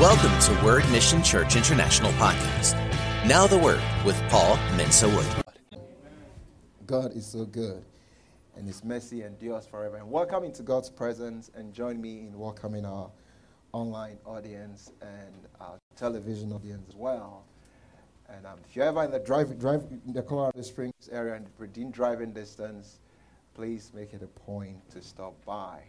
[0.00, 2.74] Welcome to Word Mission Church International Podcast.
[3.28, 5.24] Now the Word with Paul Mensa Wood.
[6.84, 7.84] God is so good,
[8.56, 9.98] and His mercy endures forever.
[9.98, 13.08] And welcome into God's presence, and join me in welcoming our
[13.70, 17.44] online audience and our television audience as well.
[18.28, 21.46] And um, if you're ever in the drive, drive in the Colorado Springs area and
[21.56, 22.98] within driving distance,
[23.54, 25.82] please make it a point to stop by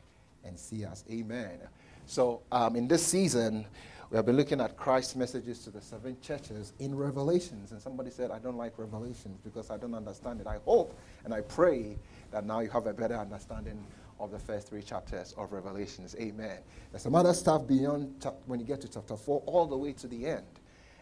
[0.44, 1.04] and see us.
[1.12, 1.58] Amen.
[2.06, 3.66] So um, in this season,
[4.12, 7.72] we have been looking at Christ's messages to the seven churches in Revelations.
[7.72, 10.48] And somebody said, I don't like Revelations because I don't understand it.
[10.48, 11.98] I hope and I pray
[12.32, 13.84] that now you have a better understanding
[14.20, 16.16] of the first three chapters of Revelations.
[16.20, 16.60] Amen.
[16.92, 19.92] There's some other stuff beyond chap- when you get to chapter four, all the way
[19.94, 20.46] to the end.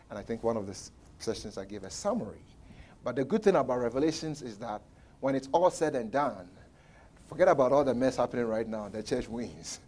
[0.09, 0.77] And I think one of the
[1.19, 2.41] sessions I gave a summary.
[3.03, 4.81] But the good thing about Revelations is that
[5.19, 6.47] when it's all said and done,
[7.27, 8.87] forget about all the mess happening right now.
[8.87, 9.81] The church wins.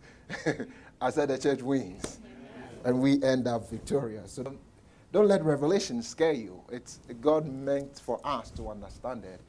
[1.02, 2.20] I said the church wins
[2.85, 4.31] and we end up victorious.
[4.31, 4.59] So don't,
[5.12, 6.61] don't let Revelation scare you.
[6.72, 9.41] It's God meant for us to understand it.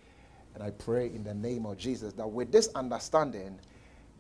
[0.55, 3.59] And I pray in the name of Jesus that with this understanding,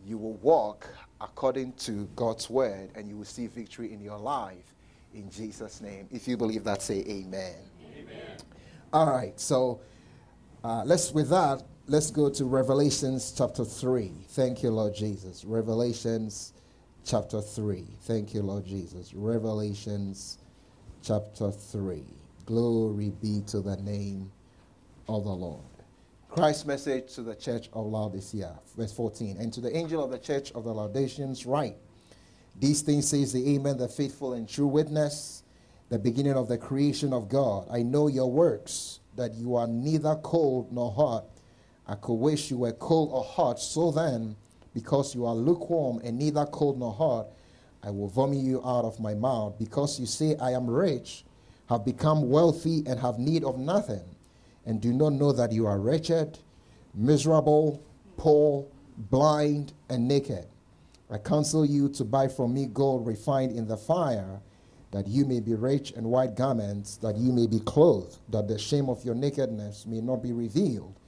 [0.04, 0.86] you will walk
[1.20, 4.74] according to God's word and you will see victory in your life
[5.14, 6.06] in Jesus' name.
[6.12, 7.54] If you believe that, say amen.
[7.98, 8.36] Amen.
[8.92, 9.80] All right, so
[10.62, 14.12] uh, let's, with that, let's go to Revelations chapter 3.
[14.28, 15.44] Thank you, Lord Jesus.
[15.44, 16.52] Revelations
[17.06, 17.84] chapter 3.
[18.02, 19.14] Thank you, Lord Jesus.
[19.14, 20.38] Revelations
[21.04, 22.02] chapter 3.
[22.46, 24.32] Glory be to the name
[25.08, 25.62] of the Lord.
[26.28, 29.36] Christ's message to the church of Laodicea, verse 14.
[29.38, 31.76] And to the angel of the church of the Laodiceans, write
[32.58, 35.44] These things says the Amen, the faithful and true witness,
[35.90, 37.68] the beginning of the creation of God.
[37.70, 41.26] I know your works, that you are neither cold nor hot.
[41.86, 43.60] I could wish you were cold or hot.
[43.60, 44.34] So then,
[44.76, 47.28] because you are lukewarm and neither cold nor hot,
[47.82, 49.58] I will vomit you out of my mouth.
[49.58, 51.24] Because you say, I am rich,
[51.70, 54.04] have become wealthy, and have need of nothing,
[54.66, 56.38] and do not know that you are wretched,
[56.94, 57.82] miserable,
[58.18, 58.66] poor,
[58.98, 60.44] blind, and naked.
[61.10, 64.42] I counsel you to buy from me gold refined in the fire,
[64.90, 68.58] that you may be rich, and white garments, that you may be clothed, that the
[68.58, 71.00] shame of your nakedness may not be revealed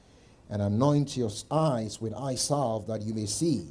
[0.50, 3.66] and anoint your eyes with eye salve that you may see.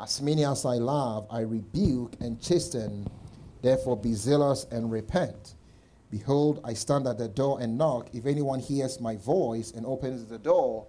[0.00, 3.06] As many as I love, I rebuke and chasten.
[3.62, 5.54] Therefore, be zealous and repent.
[6.10, 8.08] Behold, I stand at the door and knock.
[8.12, 10.86] If anyone hears my voice and opens the door,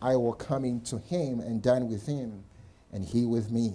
[0.00, 2.44] I will come into him and dine with him,
[2.92, 3.74] and he with me.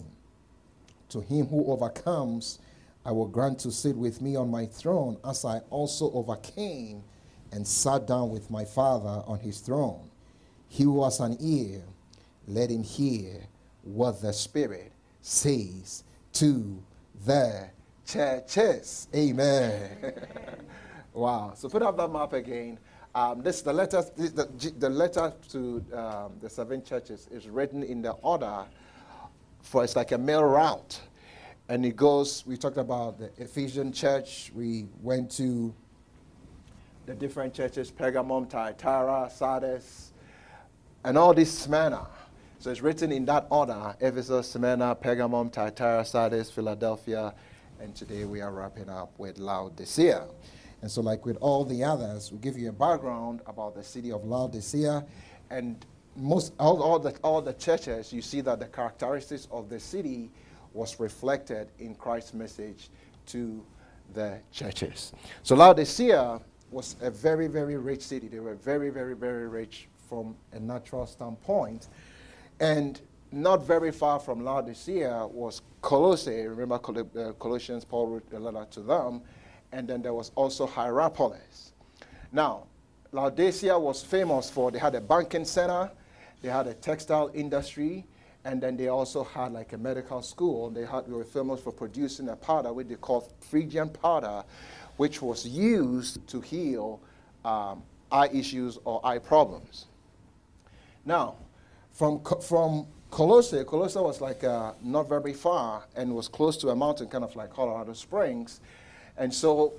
[1.09, 2.59] To him who overcomes,
[3.05, 7.03] I will grant to sit with me on my throne, as I also overcame
[7.51, 10.09] and sat down with my Father on his throne.
[10.73, 11.83] He who has an ear,
[12.47, 13.43] let him hear
[13.83, 14.91] what the Spirit
[15.21, 16.81] says to
[17.27, 17.69] the
[18.07, 19.07] churches.
[19.15, 20.15] Amen.
[21.13, 21.53] wow.
[21.55, 22.79] So put up that map again.
[23.13, 24.03] Um, this the letter.
[24.15, 28.65] The, the letter to um, the seven churches is written in the order
[29.61, 30.99] for it's like a mail route,
[31.69, 32.47] and it goes.
[32.47, 34.51] We talked about the Ephesian church.
[34.55, 35.71] We went to
[37.05, 40.12] the different churches: Pergamum, Thyatira, Sardis,
[41.03, 42.07] and all this Smyrna.
[42.59, 47.33] So it's written in that order Ephesus, Smyrna, Pergamum, Thyatira, Sardis, Philadelphia,
[47.79, 50.25] and today we are wrapping up with Laodicea.
[50.81, 54.11] And so, like with all the others, we give you a background about the city
[54.11, 55.05] of Laodicea.
[55.49, 59.79] And most all, all, the, all the churches, you see that the characteristics of the
[59.79, 60.29] city
[60.73, 62.89] was reflected in Christ's message
[63.27, 63.63] to
[64.13, 65.13] the churches.
[65.41, 66.39] So Laodicea
[66.71, 68.27] was a very, very rich city.
[68.27, 71.87] They were very, very, very rich from a natural standpoint.
[72.59, 73.01] And
[73.31, 76.45] not very far from Laodicea was Colossae.
[76.45, 79.21] Remember uh, Colossians, Paul wrote a letter to them.
[79.71, 81.71] And then there was also Hierapolis.
[82.31, 82.67] Now,
[83.11, 85.89] Laodicea was famous for, they had a banking center,
[86.43, 88.05] they had a textile industry,
[88.45, 90.69] and then they also had like a medical school.
[90.69, 94.43] They, had, they were famous for producing a powder, which they called Phrygian powder,
[94.97, 97.01] which was used to heal
[97.43, 97.81] um,
[98.11, 99.87] eye issues or eye problems.
[101.05, 101.35] Now,
[101.91, 106.75] from, from Colossae, Colossae was like uh, not very far and was close to a
[106.75, 108.61] mountain, kind of like Colorado Springs.
[109.17, 109.73] And so,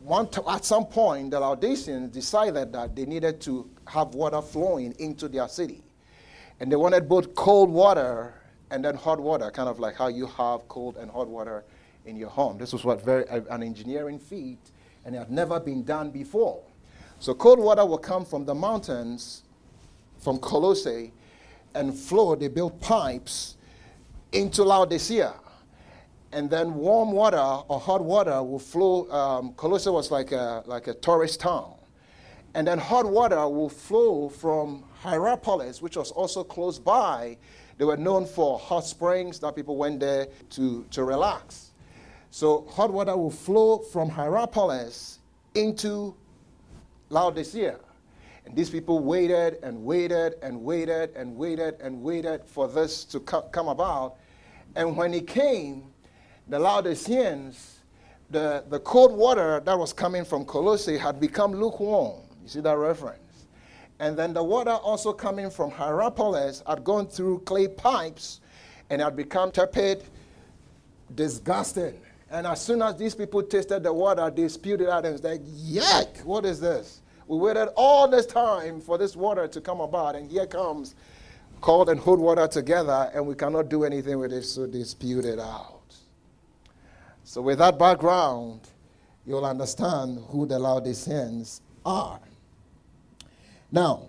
[0.00, 5.28] one at some point, the Laodiceans decided that they needed to have water flowing into
[5.28, 5.82] their city.
[6.60, 8.34] And they wanted both cold water
[8.70, 11.64] and then hot water, kind of like how you have cold and hot water
[12.06, 12.58] in your home.
[12.58, 14.58] This was what very an engineering feat,
[15.04, 16.62] and it had never been done before.
[17.18, 19.42] So cold water will come from the mountains
[20.18, 21.12] from Colossae
[21.74, 23.56] and flow, they built pipes
[24.32, 25.34] into Laodicea.
[26.32, 29.10] and then warm water or hot water will flow.
[29.10, 31.74] Um, Colossae was like a, like a tourist town.
[32.54, 37.36] And then hot water will flow from Hierapolis, which was also close by.
[37.78, 41.70] They were known for hot springs that people went there to, to relax.
[42.30, 45.18] So hot water will flow from Hierapolis
[45.54, 46.14] into
[47.10, 47.78] Laodicea.
[48.48, 53.20] And these people waited and waited and waited and waited and waited for this to
[53.20, 54.16] co- come about.
[54.74, 55.84] And when it came,
[56.48, 57.80] the Laodiceans,
[58.30, 62.22] the, the cold water that was coming from Colossae had become lukewarm.
[62.42, 63.44] You see that reference?
[63.98, 68.40] And then the water also coming from Hierapolis had gone through clay pipes
[68.88, 70.04] and had become tepid,
[71.14, 72.00] disgusting.
[72.30, 75.24] And as soon as these people tasted the water, they spewed it out and it's
[75.24, 77.02] like, yuck, what is this?
[77.28, 80.94] We waited all this time for this water to come about, and here comes
[81.60, 85.38] cold and hot water together, and we cannot do anything with it, so dispute it
[85.38, 85.82] out.
[87.24, 88.62] So, with that background,
[89.26, 92.20] you'll understand who the Laodiceans are.
[93.70, 94.08] Now,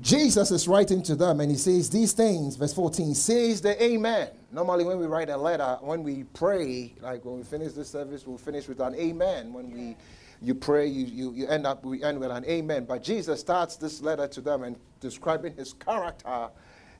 [0.00, 4.30] Jesus is writing to them and he says these things, verse 14, says the Amen.
[4.50, 8.26] Normally, when we write a letter, when we pray, like when we finish this service,
[8.26, 9.52] we'll finish with an Amen.
[9.52, 9.96] When we
[10.42, 12.84] you pray, you, you, you end up, we end with an amen.
[12.84, 16.48] But Jesus starts this letter to them and describing his character,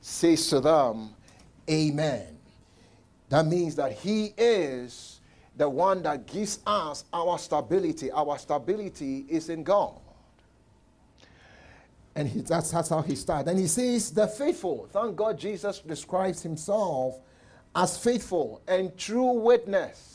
[0.01, 1.09] says to them,
[1.69, 2.37] Amen.
[3.29, 5.19] That means that he is
[5.55, 8.11] the one that gives us our stability.
[8.11, 9.99] Our stability is in God.
[12.15, 13.49] And he, that's, that's how he starts.
[13.49, 14.87] And he says, the faithful.
[14.91, 17.19] Thank God Jesus describes himself
[17.75, 20.12] as faithful and true witness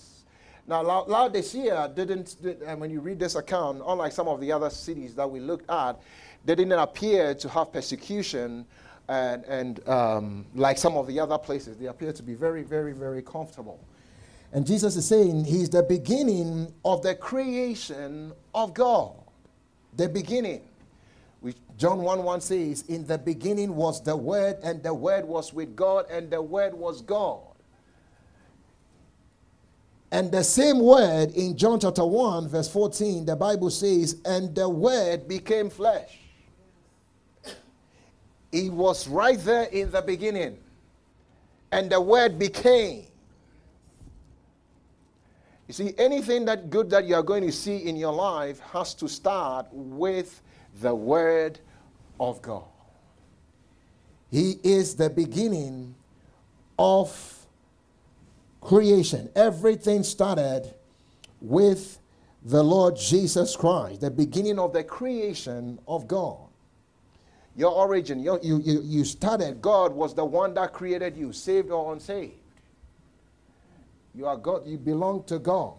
[0.68, 2.36] now, Laodicea didn't,
[2.66, 5.68] and when you read this account, unlike some of the other cities that we looked
[5.70, 5.98] at,
[6.44, 8.66] they didn't appear to have persecution
[9.08, 11.78] and, and um, like some of the other places.
[11.78, 13.80] They appear to be very, very, very comfortable.
[14.52, 19.12] And Jesus is saying he's the beginning of the creation of God.
[19.96, 20.60] The beginning.
[21.40, 25.54] Which John 1 1 says, In the beginning was the Word, and the Word was
[25.54, 27.40] with God, and the Word was God.
[30.10, 34.68] And the same word in John chapter 1, verse 14, the Bible says, And the
[34.68, 36.18] word became flesh.
[38.50, 40.58] It was right there in the beginning.
[41.70, 43.04] And the word became.
[45.66, 48.94] You see, anything that good that you are going to see in your life has
[48.94, 50.40] to start with
[50.80, 51.58] the word
[52.18, 52.64] of God.
[54.30, 55.94] He is the beginning
[56.78, 57.37] of
[58.60, 59.30] creation.
[59.34, 60.74] Everything started
[61.40, 61.98] with
[62.42, 66.38] the Lord Jesus Christ, the beginning of the creation of God.
[67.56, 71.70] Your origin, your, you, you, you started, God was the one that created you, saved
[71.70, 72.34] or unsaved.
[74.14, 75.74] You are God, you belong to God.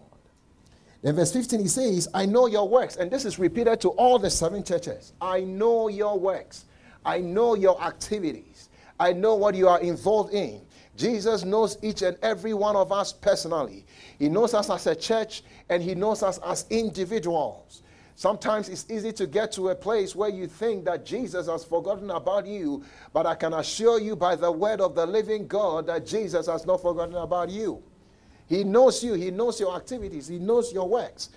[1.02, 2.96] Then verse 15 he says, I know your works.
[2.96, 5.14] And this is repeated to all the seven churches.
[5.20, 6.66] I know your works.
[7.04, 8.68] I know your activities.
[8.98, 10.60] I know what you are involved in.
[11.00, 13.86] Jesus knows each and every one of us personally.
[14.18, 17.82] He knows us as a church and He knows us as individuals.
[18.16, 22.10] Sometimes it's easy to get to a place where you think that Jesus has forgotten
[22.10, 26.04] about you, but I can assure you by the word of the living God that
[26.04, 27.82] Jesus has not forgotten about you.
[28.46, 31.30] He knows you, He knows your activities, He knows your works.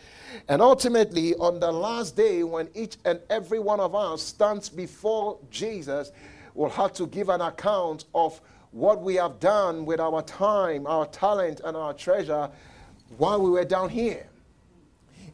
[0.50, 5.39] And ultimately, on the last day, when each and every one of us stands before
[5.50, 6.12] Jesus,
[6.53, 8.41] will have to give an account of
[8.74, 12.50] what we have done with our time, our talent, and our treasure
[13.18, 14.25] while we were down here.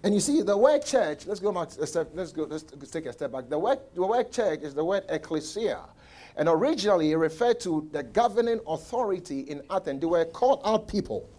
[0.04, 3.32] And you see, the word church, let's go back let's go, let's take a step
[3.32, 3.50] back.
[3.50, 5.80] The word, the word church is the word ecclesia.
[6.38, 10.00] And originally it referred to the governing authority in Athens.
[10.00, 11.30] They were called out people.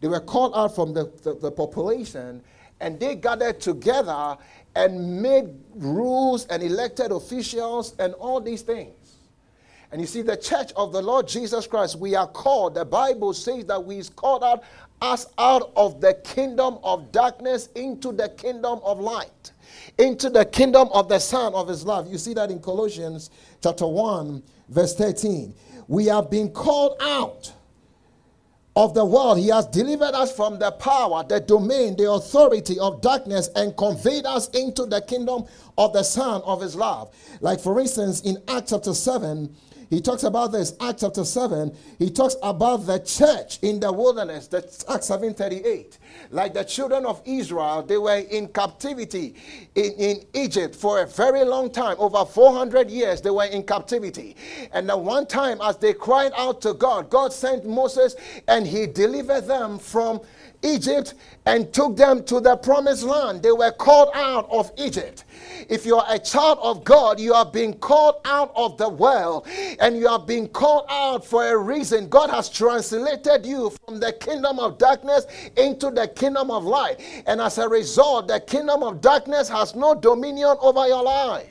[0.00, 2.42] They were called out from the, the, the population
[2.80, 4.36] and they gathered together
[4.76, 8.94] and made rules and elected officials and all these things.
[9.90, 13.32] And you see, the church of the Lord Jesus Christ, we are called, the Bible
[13.32, 14.62] says that we is called out
[15.00, 19.52] us out of the kingdom of darkness into the kingdom of light,
[19.98, 22.10] into the kingdom of the Son of His love.
[22.10, 23.30] You see that in Colossians
[23.62, 25.54] chapter 1, verse 13.
[25.86, 27.52] We have been called out
[28.76, 29.38] of the world.
[29.38, 34.24] He has delivered us from the power, the domain, the authority of darkness and conveyed
[34.24, 37.12] us into the kingdom of the Son of His love.
[37.40, 39.54] Like, for instance, in Acts chapter 7,
[39.90, 40.74] he talks about this.
[40.80, 44.46] Acts chapter 7, he talks about the church in the wilderness.
[44.46, 45.98] That's Acts 7:38.
[46.30, 49.34] Like the children of Israel, they were in captivity
[49.74, 51.96] in, in Egypt for a very long time.
[51.98, 54.36] Over 400 years, they were in captivity.
[54.72, 58.14] And then one time, as they cried out to God, God sent Moses
[58.46, 60.20] and he delivered them from
[60.62, 61.14] Egypt
[61.46, 63.42] and took them to the promised land.
[63.42, 65.24] They were called out of Egypt.
[65.68, 69.46] If you are a child of God, you are being called out of the world
[69.80, 72.08] and you are being called out for a reason.
[72.08, 77.00] God has translated you from the kingdom of darkness into the kingdom of light.
[77.26, 81.50] And as a result, the kingdom of darkness has no dominion over your life.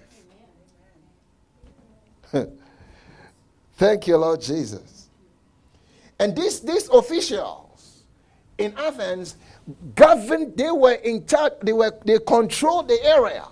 [3.77, 5.09] Thank you, Lord Jesus.
[6.19, 7.66] And this, this official
[8.57, 9.37] in Athens
[9.95, 13.45] governed, they were in charge, they were they controlled the area.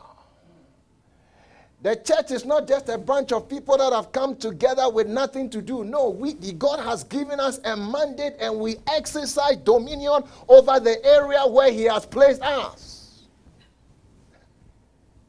[1.81, 5.51] The church is not just a bunch of people that have come together with nothing
[5.51, 5.83] to do.
[5.83, 11.45] No, we God has given us a mandate and we exercise dominion over the area
[11.45, 13.27] where He has placed us.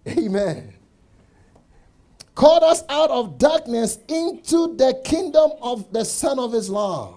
[0.08, 0.72] Amen.
[2.34, 7.15] Called us out of darkness into the kingdom of the Son of His love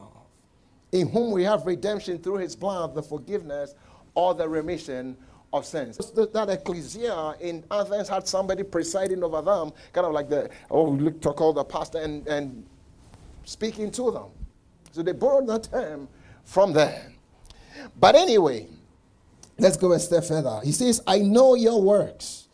[0.91, 3.75] in whom we have redemption through his blood, the forgiveness
[4.15, 5.15] or the remission
[5.53, 5.98] of sins.
[5.98, 11.22] That ecclesia in Athens had somebody presiding over them, kind of like the, oh, look
[11.22, 12.65] to call the pastor and, and
[13.46, 14.25] speaking to them.
[14.91, 16.08] So they borrowed that term
[16.43, 17.12] from there.
[18.00, 18.67] But anyway,
[19.58, 20.60] let's go a step further.
[20.63, 22.48] He says, I know your works.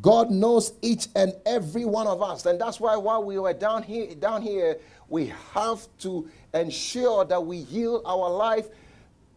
[0.00, 2.46] God knows each and every one of us.
[2.46, 4.76] And that's why while we were down here, down here,
[5.08, 8.68] we have to ensure that we yield our life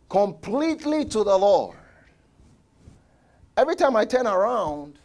[0.09, 1.77] completely to the Lord.
[3.55, 4.97] Every time I turn around,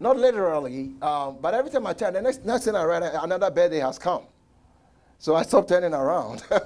[0.00, 3.50] not literally, um, but every time I turn, the next, next thing I read, another
[3.50, 4.22] birthday has come.
[5.18, 6.42] So I stopped turning around.
[6.48, 6.60] but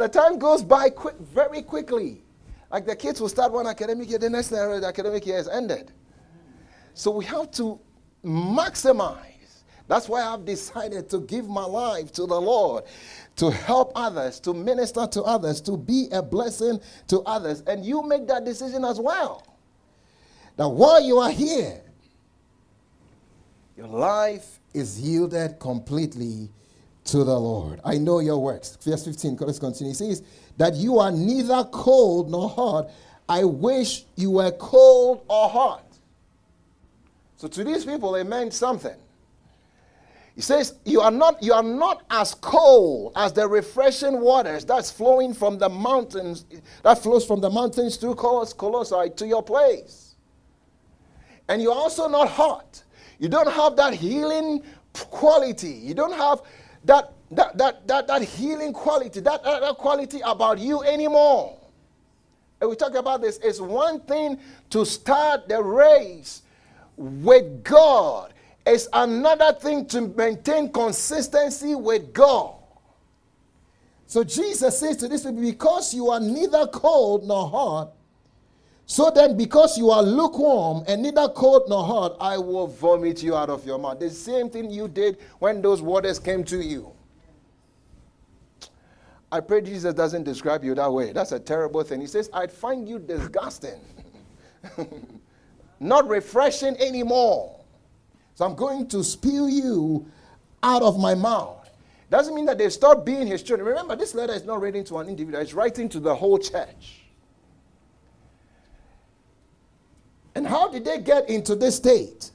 [0.00, 2.25] the time goes by quick, very quickly.
[2.76, 5.48] Like the kids will start one academic year, the next year, the academic year is
[5.48, 5.92] ended.
[6.92, 7.80] So we have to
[8.22, 9.62] maximize.
[9.88, 12.84] That's why I've decided to give my life to the Lord,
[13.36, 16.78] to help others, to minister to others, to be a blessing
[17.08, 17.62] to others.
[17.66, 19.46] And you make that decision as well.
[20.56, 21.80] That while you are here,
[23.74, 26.50] your life is yielded completely
[27.06, 27.80] to the Lord.
[27.84, 28.76] I know your works.
[28.82, 29.90] Verse 15, let's continue.
[29.90, 30.22] He says,
[30.56, 32.90] That you are neither cold nor hot.
[33.28, 35.84] I wish you were cold or hot.
[37.36, 38.96] So to these people, it meant something.
[40.36, 44.90] He says, you are, not, you are not as cold as the refreshing waters that's
[44.90, 46.44] flowing from the mountains,
[46.82, 50.14] that flows from the mountains through Colossae to your place.
[51.48, 52.82] And you're also not hot.
[53.18, 55.70] You don't have that healing quality.
[55.70, 56.42] You don't have
[56.86, 61.58] that, that, that, that, that healing quality, that, that, that quality about you anymore.
[62.60, 63.38] And we talk about this.
[63.42, 64.38] It's one thing
[64.70, 66.42] to start the race
[66.96, 68.32] with God.
[68.64, 72.54] It's another thing to maintain consistency with God.
[74.06, 77.92] So Jesus says to this people, because you are neither cold nor hot,
[78.86, 83.34] so then because you are lukewarm and neither cold nor hot, I will vomit you
[83.34, 83.98] out of your mouth.
[83.98, 86.92] The same thing you did when those waters came to you.
[89.32, 91.12] I pray Jesus doesn't describe you that way.
[91.12, 92.00] That's a terrible thing.
[92.00, 93.80] He says, I'd find you disgusting.
[95.80, 97.58] not refreshing anymore.
[98.36, 100.06] So I'm going to spew you
[100.62, 101.68] out of my mouth.
[102.08, 103.68] Doesn't mean that they stop being his children.
[103.68, 107.05] Remember, this letter is not written to an individual, it's writing to the whole church.
[110.36, 112.30] And how did they get into this state?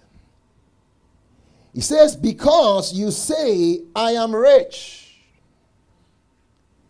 [1.72, 5.20] He says, Because you say, I am rich.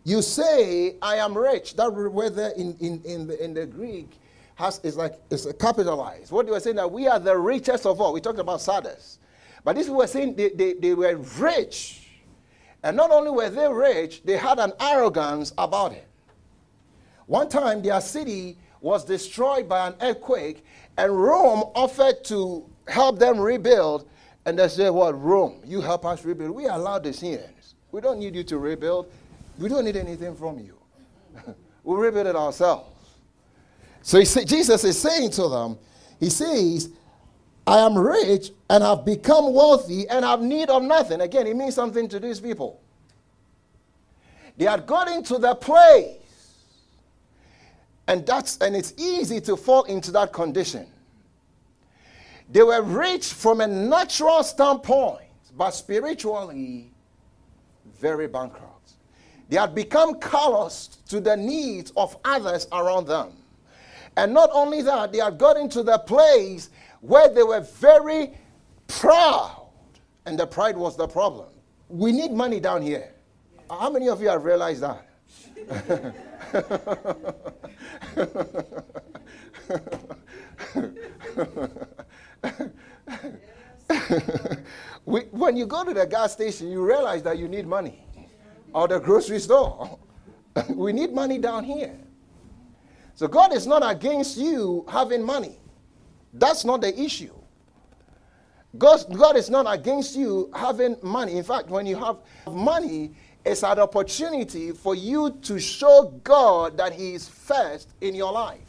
[0.04, 1.76] You say, I am rich.
[1.76, 4.08] That word there in, in, in, the, in the Greek
[4.54, 6.32] has is like it's capitalized.
[6.32, 8.14] What they were saying that we are the richest of all.
[8.14, 9.18] We talked about Sardis.
[9.64, 12.08] But these were saying they, they, they were rich.
[12.82, 16.08] And not only were they rich, they had an arrogance about it.
[17.26, 20.64] One time their city was destroyed by an earthquake,
[20.98, 24.08] and Rome offered to help them rebuild.
[24.44, 26.50] And they said, What, Rome, you help us rebuild.
[26.50, 27.74] We allow the sins.
[27.92, 29.10] We don't need you to rebuild.
[29.58, 30.76] We don't need anything from you.
[31.84, 32.90] we'll rebuild it ourselves.
[34.02, 35.78] So say, Jesus is saying to them,
[36.18, 36.90] He says,
[37.64, 41.20] I am rich and have become wealthy and have need of nothing.
[41.20, 42.80] Again, it means something to these people.
[44.56, 46.16] They had got into the place
[48.08, 50.86] And that's and it's easy to fall into that condition.
[52.50, 56.92] They were rich from a natural standpoint, but spiritually
[58.00, 58.92] very bankrupt.
[59.48, 63.32] They had become callous to the needs of others around them.
[64.16, 68.32] And not only that, they had got into the place where they were very
[68.88, 69.68] proud.
[70.26, 71.48] And the pride was the problem.
[71.88, 73.12] We need money down here.
[73.70, 75.06] How many of you have realized that?
[85.04, 88.04] when you go to the gas station, you realize that you need money,
[88.74, 89.98] or the grocery store.
[90.68, 91.96] we need money down here.
[93.14, 95.58] So God is not against you having money.
[96.34, 97.34] That's not the issue.
[98.78, 101.36] God, God is not against you having money.
[101.36, 102.16] In fact, when you have
[102.50, 103.12] money,
[103.44, 108.60] it's an opportunity for you to show God that He is first in your life.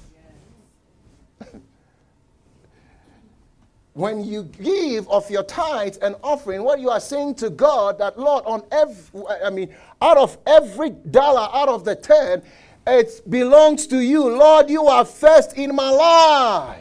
[3.93, 8.17] when you give of your tithes and offering, what you are saying to God that
[8.17, 12.41] Lord, on every, I mean, out of every dollar, out of the ten,
[12.87, 14.27] it belongs to you.
[14.27, 16.79] Lord, you are first in my life.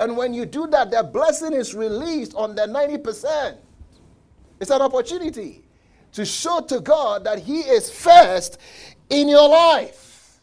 [0.00, 3.58] And when you do that, the blessing is released on the 90%.
[4.58, 5.62] It's an opportunity
[6.12, 8.58] to show to God that He is first
[9.08, 10.40] in your life.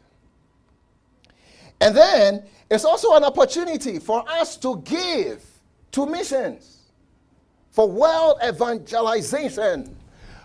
[1.80, 5.44] And then it's also an opportunity for us to give
[5.92, 6.80] to missions,
[7.72, 9.96] for world evangelization,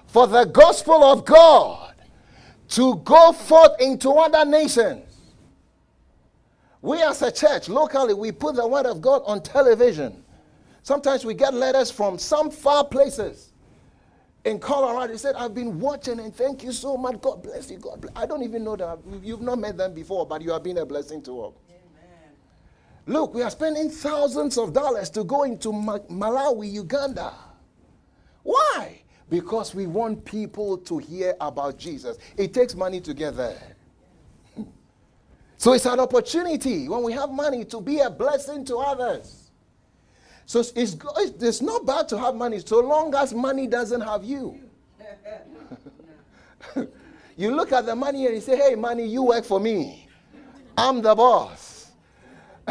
[0.07, 1.95] for the gospel of God
[2.69, 5.09] to go forth into other nations.
[6.81, 10.25] We as a church, locally, we put the word of God on television.
[10.83, 13.52] Sometimes we get letters from some far places
[14.45, 15.13] in Colorado.
[15.13, 17.21] He said, I've been watching and thank you so much.
[17.21, 17.79] God bless you.
[17.79, 18.15] God bless.
[18.17, 18.99] I don't even know that.
[19.23, 21.53] You've not met them before, but you have been a blessing to them.
[23.07, 27.35] Look, we are spending thousands of dollars to go into Malawi, Uganda.
[28.45, 29.03] Why?
[29.29, 32.19] Because we want people to hear about Jesus.
[32.37, 33.77] It takes money to get there.
[35.57, 39.42] So it's an opportunity when we have money to be a blessing to others.
[40.47, 40.97] So it's, it's,
[41.41, 44.59] it's not bad to have money so long as money doesn't have you.
[47.37, 50.09] you look at the money and you say, hey, money, you work for me.
[50.77, 51.93] I'm the boss.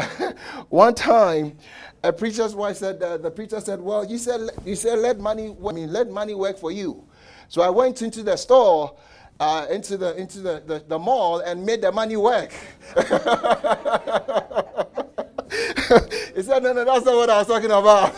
[0.68, 1.56] One time,
[2.02, 5.50] a preacher's wife said, uh, the preacher said, well, you said, you said let money,
[5.50, 7.04] work, I mean, let money work for you.
[7.48, 8.96] So I went into the store
[9.42, 12.52] uh, into, the, into the, the, the mall and made the money work.
[16.34, 18.14] he said, No, no, that's not what I was talking about.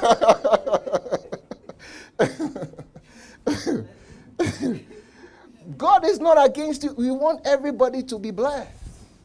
[5.76, 6.94] God is not against you.
[6.94, 8.70] We want everybody to be blessed.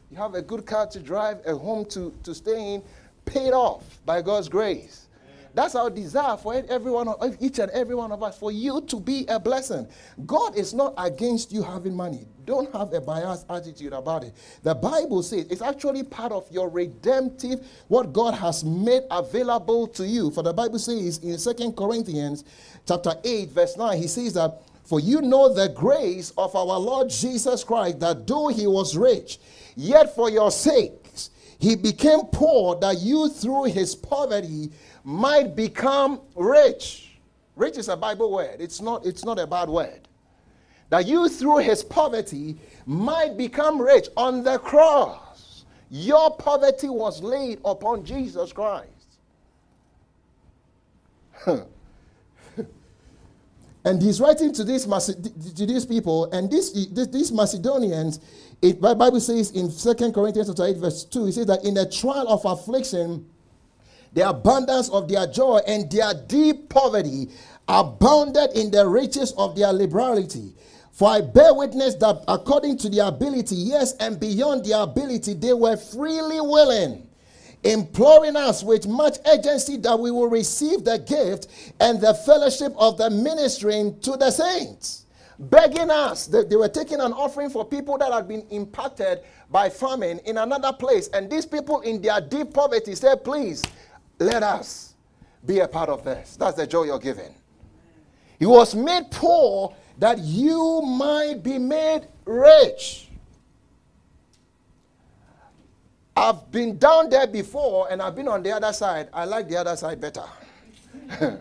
[0.10, 2.84] You have a good car to drive, a home to, to stay in,
[3.26, 5.10] paid off by God's grace.
[5.54, 8.82] That's our desire for every one of, each and every one of us, for you
[8.82, 9.88] to be a blessing.
[10.26, 12.26] God is not against you having money.
[12.50, 14.34] Don't have a biased attitude about it.
[14.64, 20.08] The Bible says it's actually part of your redemptive, what God has made available to
[20.08, 20.32] you.
[20.32, 22.44] For the Bible says in Second Corinthians
[22.88, 27.12] chapter 8, verse 9, he says that, For you know the grace of our Lord
[27.12, 29.38] Jesus Christ, that though he was rich,
[29.76, 34.72] yet for your sakes he became poor, that you through his poverty
[35.04, 37.12] might become rich.
[37.56, 38.56] Rich is a Bible word.
[38.60, 40.09] It's not, it's not a bad word.
[40.90, 45.66] That you through his poverty might become rich on the cross.
[45.90, 48.90] Your poverty was laid upon Jesus Christ.
[53.86, 58.20] and he's writing to these, to these people, and these, these Macedonians,
[58.62, 61.76] it, the Bible says in 2 Corinthians chapter 8, verse 2, he says that in
[61.76, 63.26] the trial of affliction,
[64.14, 67.30] the abundance of their joy and their deep poverty
[67.68, 70.54] abounded in the riches of their liberality.
[71.00, 75.54] For I bear witness that according to their ability, yes, and beyond their ability, they
[75.54, 77.08] were freely willing,
[77.64, 81.48] imploring us with much urgency that we will receive the gift
[81.80, 85.06] and the fellowship of the ministering to the saints.
[85.40, 89.70] Begging us, that they were taking an offering for people that had been impacted by
[89.70, 91.08] famine in another place.
[91.14, 93.64] And these people, in their deep poverty, said, Please,
[94.20, 94.96] let us
[95.46, 96.36] be a part of this.
[96.36, 97.34] That's the joy you're giving.
[98.38, 103.10] He was made poor that you might be made rich.
[106.16, 109.10] I've been down there before and I've been on the other side.
[109.14, 110.24] I like the other side better.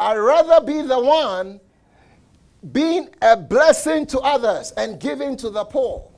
[0.00, 1.60] I'd rather be the one
[2.72, 6.10] being a blessing to others and giving to the poor.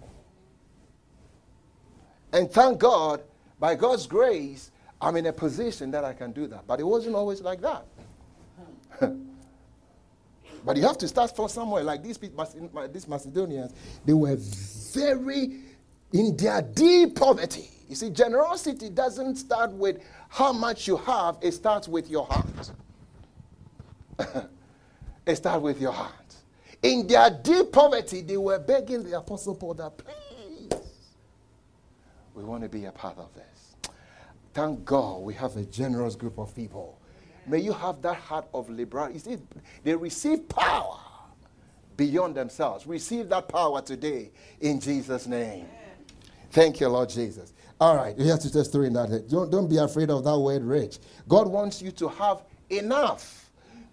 [2.32, 3.22] And thank God,
[3.58, 6.66] by God's grace, I'm in a position that I can do that.
[6.66, 7.86] But it wasn't always like that.
[10.64, 11.82] but you have to start from somewhere.
[11.82, 13.72] Like these, these Macedonians,
[14.04, 14.36] they were
[14.94, 15.60] very
[16.12, 17.68] in their deep poverty.
[17.88, 22.70] You see, generosity doesn't start with how much you have, it starts with your heart.
[25.26, 26.12] it starts with your heart.
[26.82, 30.80] In their deep poverty, they were begging the Apostle Paul that, please,
[32.34, 33.92] we want to be a part of this.
[34.54, 36.98] Thank God we have a generous group of people.
[37.46, 39.18] May you have that heart of liberality.
[39.18, 39.38] See,
[39.82, 40.98] they receive power
[41.96, 42.86] beyond themselves.
[42.86, 45.66] Receive that power today in Jesus' name.
[46.50, 47.52] Thank you, Lord Jesus.
[47.80, 49.28] All right, you have to just throw in that.
[49.28, 50.98] Don't, don't be afraid of that word rich.
[51.28, 53.50] God wants you to have enough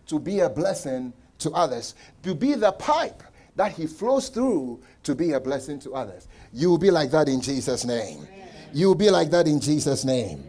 [0.07, 3.23] to be a blessing to others, to be the pipe
[3.55, 6.27] that He flows through to be a blessing to others.
[6.53, 8.27] You will be like that in Jesus' name.
[8.73, 10.47] You will be like that in Jesus' name.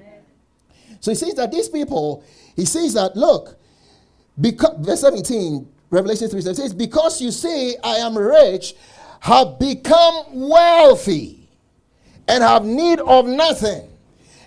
[1.01, 2.23] So he says that these people,
[2.61, 3.59] he says that, look,
[4.41, 8.75] because, verse 17, Revelation 3 says, Because you say, I am rich,
[9.21, 11.49] have become wealthy,
[12.29, 13.91] and have need of nothing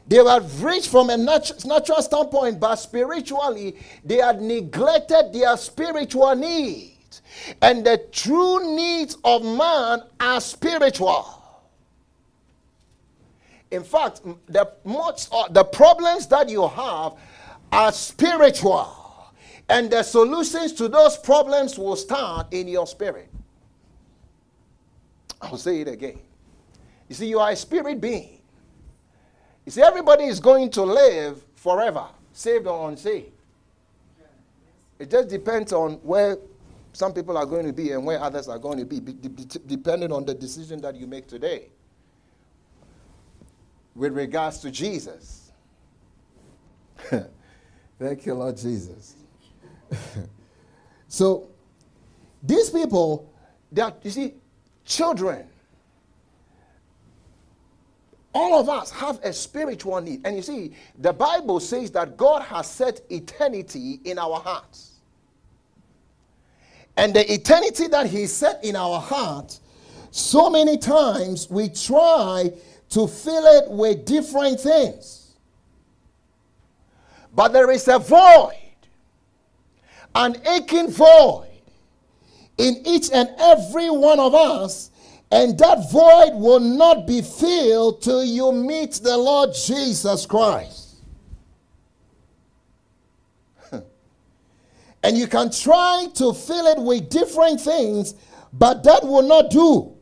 [0.07, 6.35] they were rich from a natu- natural standpoint, but spiritually, they had neglected their spiritual
[6.35, 7.21] needs.
[7.61, 11.39] And the true needs of man are spiritual.
[13.71, 17.13] In fact, the, most, uh, the problems that you have
[17.73, 18.99] are spiritual.
[19.67, 23.29] And the solutions to those problems will start in your spirit.
[25.41, 26.19] I'll say it again.
[27.09, 28.39] You see, you are a spirit being.
[29.65, 33.31] You see, everybody is going to live forever, saved or unsaved.
[34.99, 36.37] It just depends on where
[36.93, 38.99] some people are going to be and where others are going to be,
[39.65, 41.69] depending on the decision that you make today
[43.95, 45.51] with regards to Jesus.
[48.03, 49.15] Thank you, Lord Jesus.
[51.07, 51.47] so,
[52.43, 53.33] these people,
[53.79, 54.33] are, you see,
[54.83, 55.47] children
[58.33, 60.21] all of us have a spiritual need.
[60.25, 64.99] And you see, the Bible says that God has set eternity in our hearts.
[66.97, 69.59] And the eternity that He set in our heart,
[70.11, 72.51] so many times we try
[72.89, 75.22] to fill it with different things.
[77.33, 78.53] But there is a void,
[80.13, 81.49] an aching void
[82.57, 84.91] in each and every one of us
[85.33, 90.97] and that void will not be filled till you meet the Lord Jesus Christ.
[93.71, 98.13] and you can try to fill it with different things,
[98.53, 99.95] but that will not do.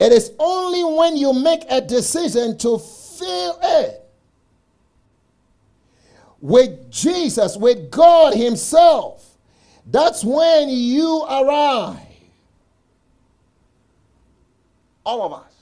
[0.00, 4.01] It is only when you make a decision to fill it
[6.42, 9.38] with Jesus, with God Himself,
[9.86, 11.98] that's when you arrive.
[15.06, 15.52] All of us.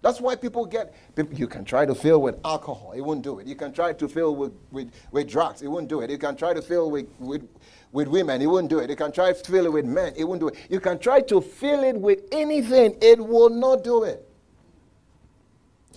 [0.00, 0.94] That's why people get,
[1.32, 3.46] you can try to fill with alcohol, it won't do it.
[3.46, 6.10] You can try to fill with, with, with drugs, it won't do it.
[6.10, 7.48] You can try to fill with, with,
[7.92, 8.90] with women, it won't do it.
[8.90, 10.56] You can try to fill it with men, it won't do it.
[10.68, 14.28] You can try to fill it with anything, it will not do it.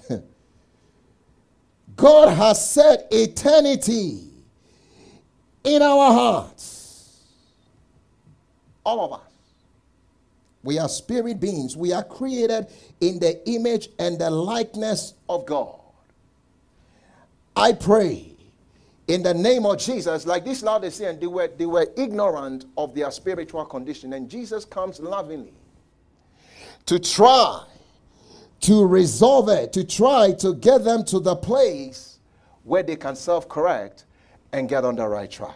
[1.97, 4.29] God has set eternity
[5.63, 7.23] in our hearts.
[8.85, 9.27] All of us.
[10.63, 11.75] We are spirit beings.
[11.75, 12.67] We are created
[13.01, 15.75] in the image and the likeness of God.
[17.55, 18.35] I pray
[19.07, 23.09] in the name of Jesus, like this Laodicean, they were, they were ignorant of their
[23.09, 25.53] spiritual condition, and Jesus comes lovingly
[26.85, 27.63] to try
[28.61, 32.19] to resolve it, to try to get them to the place
[32.63, 34.05] where they can self correct
[34.51, 35.55] and get on the right track.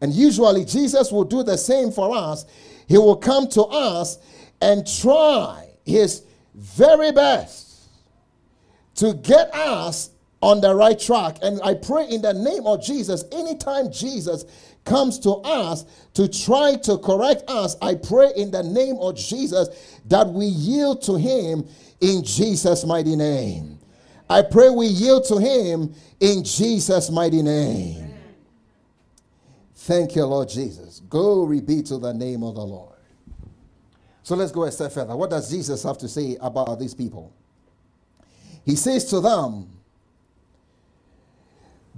[0.00, 2.46] And usually, Jesus will do the same for us
[2.90, 4.18] he will come to us
[4.60, 6.24] and try his
[6.56, 7.82] very best
[8.96, 10.10] to get us
[10.42, 11.38] on the right track.
[11.40, 14.44] And I pray in the name of Jesus, anytime Jesus
[14.90, 20.00] comes to us to try to correct us, I pray in the name of Jesus
[20.06, 21.66] that we yield to him
[22.00, 23.78] in Jesus' mighty name.
[24.28, 28.14] I pray we yield to him in Jesus' mighty name.
[29.74, 31.00] Thank you, Lord Jesus.
[31.08, 32.98] Glory be to the name of the Lord.
[34.22, 35.16] So let's go a step further.
[35.16, 37.32] What does Jesus have to say about these people?
[38.64, 39.68] He says to them,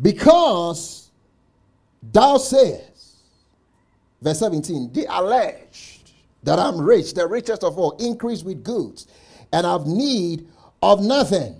[0.00, 1.10] Because
[2.02, 2.92] thou sayest,
[4.22, 6.12] Verse 17, they alleged
[6.44, 9.08] that I'm rich, the richest of all, increased with goods,
[9.52, 10.46] and have need
[10.80, 11.56] of nothing.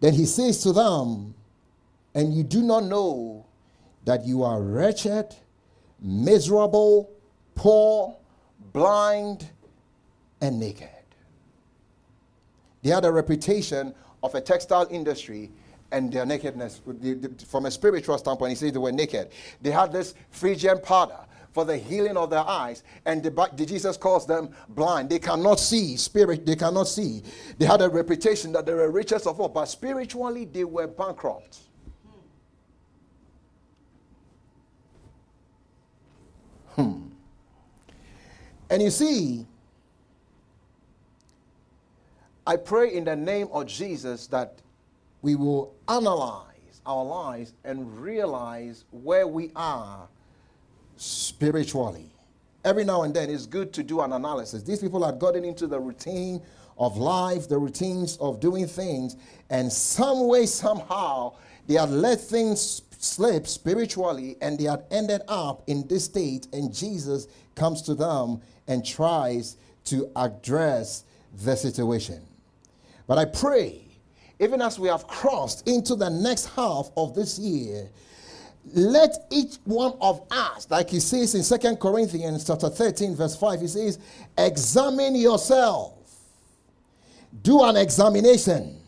[0.00, 1.34] Then he says to them,
[2.14, 3.46] And you do not know
[4.04, 5.34] that you are wretched,
[6.00, 7.10] miserable,
[7.54, 8.14] poor,
[8.74, 9.48] blind,
[10.42, 10.88] and naked.
[12.82, 15.50] They had a reputation of a textile industry
[15.94, 16.80] and their nakedness.
[17.48, 19.30] From a spiritual standpoint, he says they were naked.
[19.62, 21.20] They had this Phrygian powder
[21.52, 25.08] for the healing of their eyes, and the, Jesus calls them blind.
[25.08, 27.22] They cannot see, spirit, they cannot see.
[27.58, 31.58] They had a reputation that they were richest of all, but spiritually they were bankrupt.
[36.74, 37.02] Hmm.
[38.68, 39.46] And you see,
[42.44, 44.60] I pray in the name of Jesus that
[45.24, 50.06] we will analyze our lives and realize where we are
[50.96, 52.10] spiritually.
[52.62, 54.62] Every now and then, it's good to do an analysis.
[54.62, 56.42] These people had gotten into the routine
[56.76, 59.16] of life, the routines of doing things,
[59.48, 61.32] and some way, somehow,
[61.66, 66.74] they had let things slip spiritually and they had ended up in this state, and
[66.74, 71.04] Jesus comes to them and tries to address
[71.44, 72.20] the situation.
[73.06, 73.84] But I pray
[74.38, 77.88] even as we have crossed into the next half of this year,
[78.72, 83.60] let each one of us, like he says in Second Corinthians chapter 13, verse 5,
[83.60, 83.98] he says,
[84.38, 85.92] examine yourself.
[87.42, 88.80] Do an examination.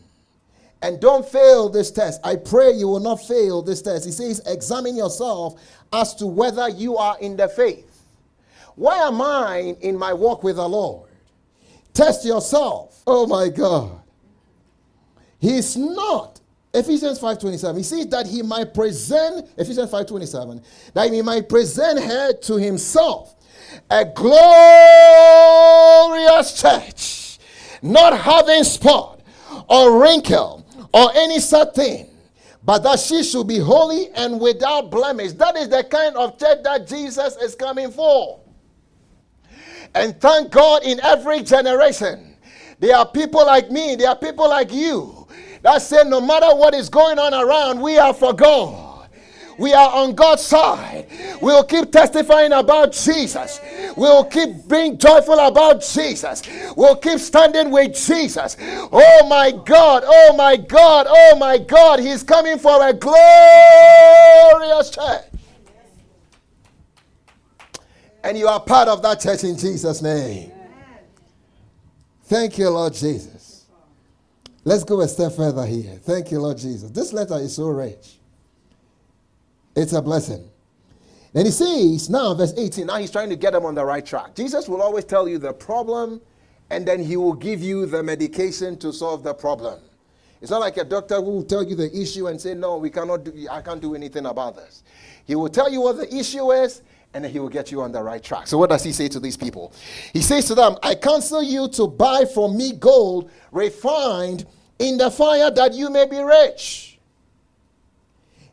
[0.81, 2.21] And don't fail this test.
[2.23, 4.05] I pray you will not fail this test.
[4.05, 8.03] He says, examine yourself as to whether you are in the faith.
[8.75, 11.09] Why am I in my walk with the Lord?
[11.93, 13.01] Test yourself.
[13.07, 13.99] Oh my God.
[15.39, 16.41] He's not.
[16.73, 17.77] Ephesians 5.27.
[17.77, 23.35] He says that he might present, Ephesians 5.27, that he might present her to himself
[23.89, 24.31] a glorious
[26.61, 27.39] church,
[27.81, 29.21] not having spot
[29.69, 32.09] or wrinkle or any such thing,
[32.63, 35.33] but that she should be holy and without blemish.
[35.33, 38.39] That is the kind of church that Jesus is coming for.
[39.95, 42.35] And thank God in every generation,
[42.79, 45.16] there are people like me, there are people like you
[45.67, 49.09] that said, no matter what is going on around, we are for God.
[49.57, 51.07] We are on God's side.
[51.41, 53.59] We'll keep testifying about Jesus.
[53.97, 56.41] We'll keep being joyful about Jesus.
[56.77, 58.55] We'll keep standing with Jesus.
[58.61, 61.99] Oh my God, oh my God, oh my God.
[61.99, 65.25] He's coming for a glorious church.
[68.23, 70.49] And you are part of that church in Jesus' name.
[72.23, 73.36] Thank you, Lord Jesus.
[74.67, 75.93] Let's go a step further here.
[76.01, 76.91] Thank you, Lord Jesus.
[76.91, 78.17] This letter is so rich.
[79.77, 80.45] It's a blessing.
[81.33, 84.05] And he says, now, verse 18, now he's trying to get them on the right
[84.05, 84.35] track.
[84.35, 86.19] Jesus will always tell you the problem,
[86.69, 89.79] and then he will give you the medication to solve the problem.
[90.41, 92.89] It's not like a doctor who will tell you the issue and say, No, we
[92.89, 94.83] cannot do, I can't do anything about this.
[95.23, 96.81] He will tell you what the issue is,
[97.13, 98.47] and then he will get you on the right track.
[98.47, 99.71] So, what does he say to these people?
[100.11, 104.45] He says to them, I counsel you to buy from me gold refined
[104.79, 106.99] in the fire that you may be rich,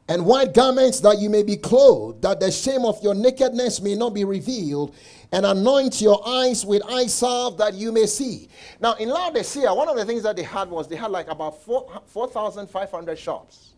[0.08, 3.94] and white garments that you may be clothed, that the shame of your nakedness may
[3.94, 4.94] not be revealed,
[5.32, 8.48] and anoint your eyes with eye salve that you may see.
[8.80, 11.62] Now, in Laodicea, one of the things that they had was they had like about
[11.62, 13.72] 4,500 4, shops,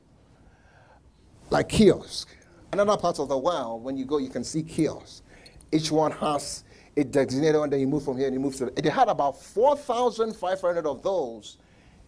[1.50, 2.32] like kiosks.
[2.72, 5.22] Another part of the world, when you go, you can see kiosks.
[5.72, 6.64] Each one has
[6.96, 8.66] a designated one, then you move from here and you move to.
[8.66, 11.58] They had about 4,500 of those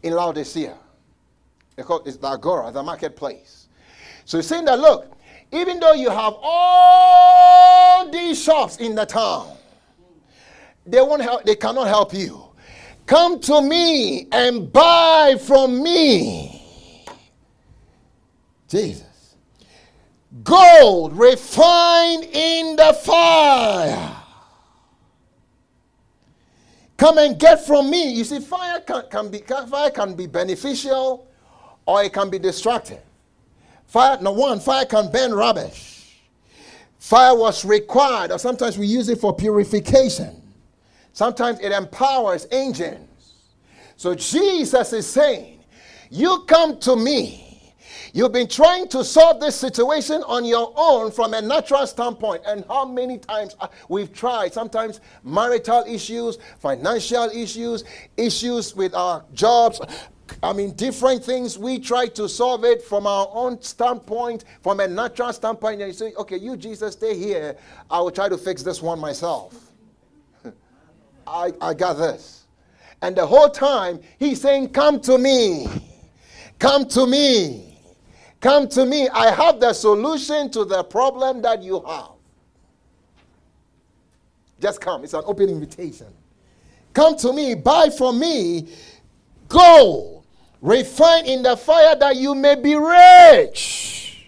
[0.02, 0.76] in Laodicea.
[1.76, 3.68] It's the Agora, the marketplace.
[4.24, 5.16] So he's saying that, look,
[5.52, 9.56] even though you have all these shops in the town,
[10.84, 12.42] they won't help, they cannot help you.
[13.06, 17.06] Come to me and buy from me.
[18.68, 19.36] Jesus.
[20.44, 24.17] Gold refined in the fire
[26.98, 28.12] Come and get from me.
[28.12, 31.26] You see, fire can, can be fire can be beneficial
[31.86, 33.00] or it can be destructive.
[33.86, 36.18] Fire, no one, fire can burn rubbish.
[36.98, 40.42] Fire was required, or sometimes we use it for purification.
[41.12, 43.34] Sometimes it empowers engines.
[43.96, 45.64] So Jesus is saying,
[46.10, 47.47] You come to me
[48.12, 52.42] You've been trying to solve this situation on your own from a natural standpoint.
[52.46, 57.84] And how many times uh, we've tried, sometimes marital issues, financial issues,
[58.16, 59.80] issues with our jobs,
[60.42, 61.58] I mean, different things.
[61.58, 65.80] We try to solve it from our own standpoint, from a natural standpoint.
[65.80, 67.56] And you say, okay, you, Jesus, stay here.
[67.90, 69.72] I will try to fix this one myself.
[71.26, 72.46] I, I got this.
[73.00, 75.68] And the whole time, he's saying, Come to me.
[76.58, 77.77] Come to me.
[78.40, 79.08] Come to me.
[79.08, 82.10] I have the solution to the problem that you have.
[84.60, 85.04] Just come.
[85.04, 86.08] It's an open invitation.
[86.94, 88.68] Come to me, buy from me
[89.48, 90.24] gold,
[90.60, 94.26] refined in the fire that you may be rich.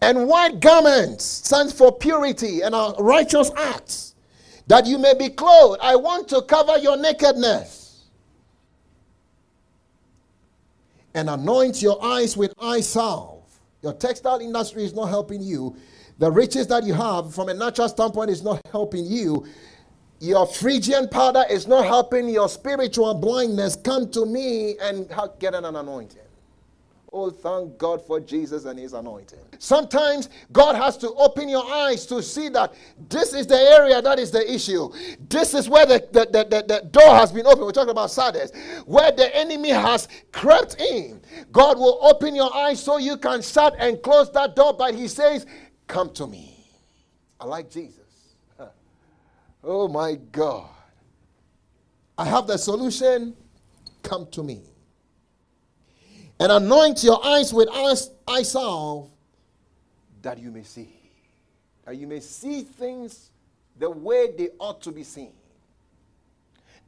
[0.00, 4.16] And white garments stands for purity and our righteous acts,
[4.66, 5.80] that you may be clothed.
[5.80, 7.81] I want to cover your nakedness.
[11.14, 13.42] And anoint your eyes with eye salve.
[13.82, 15.76] Your textile industry is not helping you.
[16.18, 19.46] The riches that you have from a natural standpoint is not helping you.
[20.20, 23.74] Your Phrygian powder is not helping your spiritual blindness.
[23.74, 26.20] Come to me and get an anointing.
[27.14, 29.38] Oh, thank God for Jesus and his anointing.
[29.58, 32.72] Sometimes God has to open your eyes to see that
[33.10, 34.90] this is the area that is the issue.
[35.28, 37.66] This is where the, the, the, the, the door has been opened.
[37.66, 38.50] We're talking about Sardis,
[38.86, 41.20] where the enemy has crept in.
[41.52, 45.06] God will open your eyes so you can shut and close that door, but he
[45.06, 45.44] says,
[45.86, 46.56] Come to me.
[47.38, 47.98] I like Jesus.
[49.64, 50.68] Oh my God.
[52.18, 53.36] I have the solution.
[54.02, 54.71] Come to me.
[56.42, 57.68] And anoint your eyes with
[58.26, 59.08] eye salve
[60.22, 60.88] that you may see.
[61.84, 63.30] That you may see things
[63.78, 65.30] the way they ought to be seen.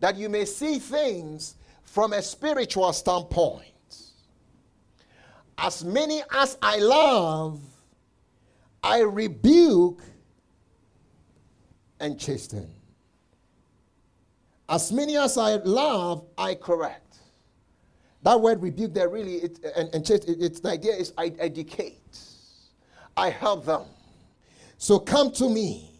[0.01, 3.71] That you may see things from a spiritual standpoint.
[5.57, 7.61] As many as I love,
[8.83, 10.03] I rebuke
[12.01, 12.69] and chasten.
[14.69, 17.04] As many as I love, I correct.
[18.25, 22.19] That word rebuke there really, it, and, and it, it's the idea is I educate.
[23.17, 23.83] I help them.
[24.79, 25.91] So come to me.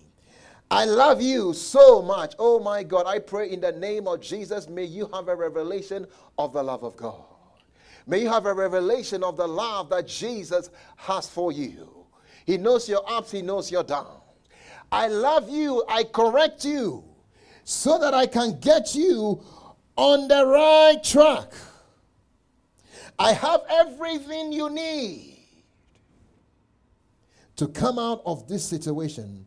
[0.71, 2.35] I love you so much.
[2.39, 6.07] Oh my God, I pray in the name of Jesus, may you have a revelation
[6.39, 7.23] of the love of God.
[8.07, 12.07] May you have a revelation of the love that Jesus has for you.
[12.47, 14.23] He knows your ups, He knows your downs.
[14.91, 17.05] I love you, I correct you,
[17.65, 19.43] so that I can get you
[19.97, 21.53] on the right track.
[23.19, 25.47] I have everything you need
[27.57, 29.47] to come out of this situation.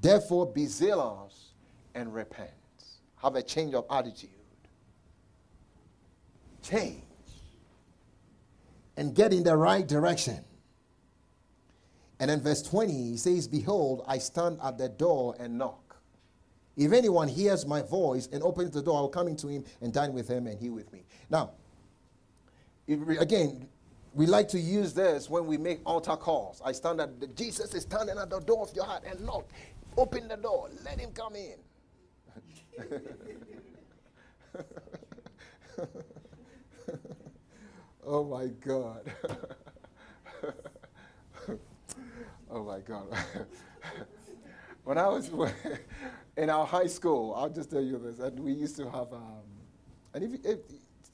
[0.00, 1.52] Therefore, be zealous
[1.94, 2.50] and repent.
[3.22, 4.30] Have a change of attitude.
[6.62, 7.02] Change
[8.96, 10.44] and get in the right direction.
[12.18, 15.96] And then verse 20, he says, Behold, I stand at the door and knock.
[16.76, 19.92] If anyone hears my voice and opens the door, I will come into him and
[19.92, 21.04] dine with him and he with me.
[21.30, 21.52] Now,
[22.88, 23.68] again,
[24.14, 26.62] we like to use this when we make altar calls.
[26.64, 29.48] I stand at the, Jesus is standing at the door of your heart and knock.
[29.96, 31.56] Open the door, let him come in.
[38.06, 39.12] oh my God.
[42.50, 43.06] Oh my God.
[44.84, 45.30] when I was
[46.36, 49.42] in our high school, I'll just tell you this, and we used to have, um,
[50.14, 50.58] and if, if,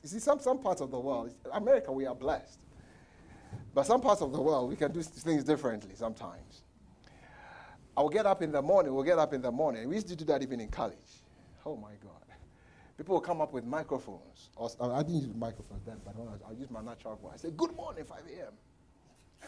[0.03, 2.59] you see, some, some parts of the world, America, we are blessed.
[3.75, 6.63] But some parts of the world, we can do things differently sometimes.
[7.97, 9.89] I'll get up in the morning, we'll get up in the morning.
[9.89, 10.97] We used to do that even in college.
[11.65, 12.13] Oh my God.
[12.97, 14.51] People will come up with microphones.
[14.81, 16.15] I didn't use microphones then, but
[16.47, 17.33] I'll use my natural voice.
[17.35, 18.53] I say, Good morning, 5 a.m.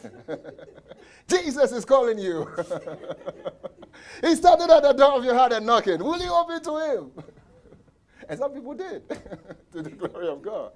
[1.28, 2.48] Jesus is calling you.
[4.20, 5.98] he started at the door of your heart and knocking.
[6.02, 7.12] Will you open to him?
[8.28, 9.08] and some people did,
[9.72, 10.72] to the glory of God.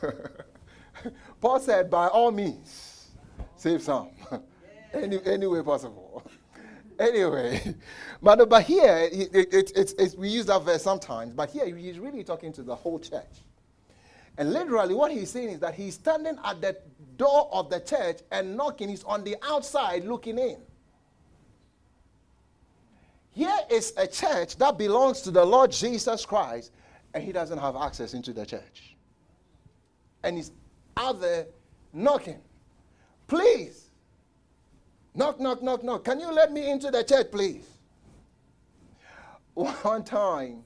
[1.40, 3.08] Paul said, by all means,
[3.56, 4.10] save some.
[4.94, 6.22] any, any way possible.
[6.98, 7.74] anyway,
[8.22, 11.98] but, but here, it, it, it, it, we use that verse sometimes, but here he's
[11.98, 13.42] really talking to the whole church.
[14.36, 16.76] And literally, what he's saying is that he's standing at the
[17.16, 18.88] door of the church and knocking.
[18.88, 20.56] He's on the outside looking in.
[23.30, 26.72] Here is a church that belongs to the Lord Jesus Christ,
[27.14, 28.96] and he doesn't have access into the church.
[30.24, 30.50] And he's
[30.96, 31.46] out there
[31.92, 32.40] knocking.
[33.28, 33.90] Please.
[35.14, 36.04] Knock, knock, knock, knock.
[36.04, 37.66] Can you let me into the church, please?
[39.54, 40.64] One time,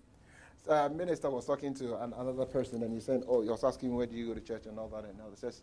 [0.66, 4.07] uh, minister was talking to an, another person and he said, Oh, you're asking where
[4.07, 5.38] do you go to church and all that and all that.
[5.38, 5.62] says,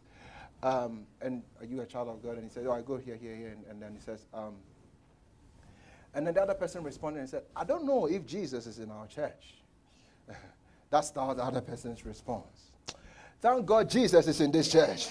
[0.61, 2.35] um, and are you a child of God?
[2.35, 3.49] And he said, Oh, I go here, here, here.
[3.49, 4.53] And, and then he says, um,
[6.13, 8.91] and then the other person responded and said, I don't know if Jesus is in
[8.91, 9.55] our church.
[10.89, 12.71] That's the other person's response.
[13.41, 15.09] Thank God Jesus is in this church.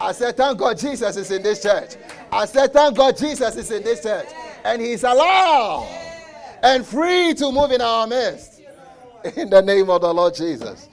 [0.00, 1.96] I said, Thank God Jesus is in this church.
[2.32, 4.28] I said, Thank God Jesus is in this church.
[4.64, 5.88] And He's allowed
[6.62, 8.60] and free to move in our midst.
[9.36, 10.88] In the name of the Lord Jesus.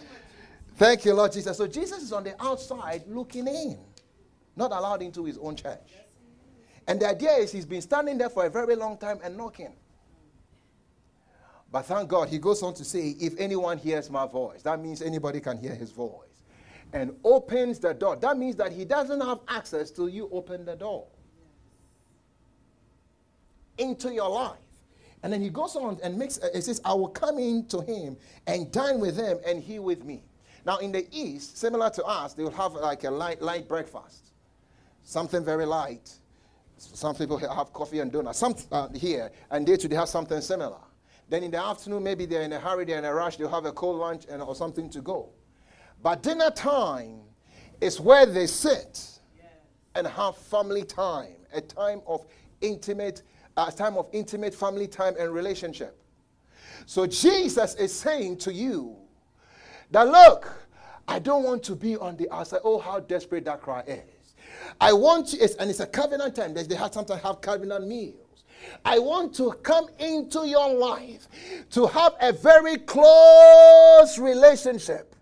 [0.75, 1.57] Thank you, Lord Jesus.
[1.57, 3.77] So Jesus is on the outside looking in,
[4.55, 5.91] not allowed into his own church.
[6.87, 9.73] And the idea is he's been standing there for a very long time and knocking.
[11.73, 15.01] But thank God, he goes on to say, if anyone hears my voice, that means
[15.01, 16.43] anybody can hear his voice,
[16.93, 18.15] and opens the door.
[18.15, 21.07] That means that he doesn't have access till you open the door
[23.79, 24.59] into your life.
[25.23, 27.81] And then he goes on and makes, uh, it says, I will come in to
[27.81, 30.23] him and dine with him and he with me.
[30.67, 34.25] Now, in the East, similar to us, they will have like a light, light breakfast,
[35.01, 36.13] something very light.
[36.77, 38.37] Some people have coffee and donuts.
[38.37, 40.77] Some uh, here and they have something similar.
[41.29, 43.65] Then in the afternoon, maybe they're in a hurry, they're in a rush, they'll have
[43.65, 45.29] a cold lunch and, or something to go.
[46.01, 47.21] But dinner time
[47.81, 49.19] is where they sit
[49.95, 52.25] and have family time, a time of
[52.61, 53.23] intimate
[53.55, 55.95] a time of intimate family time and relationship.
[56.85, 58.95] So Jesus is saying to you
[59.91, 60.51] that look,
[61.07, 62.61] I don't want to be on the outside.
[62.63, 64.35] Oh, how desperate that cry is.
[64.79, 66.53] I want to, and it's a covenant time.
[66.53, 68.22] They have sometimes have covenant meals.
[68.85, 71.27] I want to come into your life
[71.71, 75.13] to have a very close relationship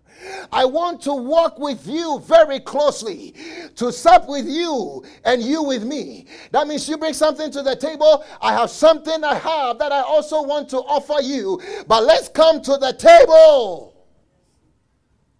[0.50, 3.34] I want to walk with you very closely,
[3.76, 6.26] to sup with you and you with me.
[6.50, 8.24] That means you bring something to the table.
[8.40, 11.60] I have something I have that I also want to offer you.
[11.86, 13.94] But let's come to the table.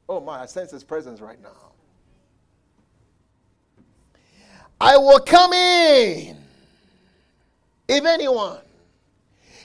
[0.09, 1.73] Oh my, I sense his presence right now.
[4.81, 6.42] I will come in
[7.97, 8.61] if anyone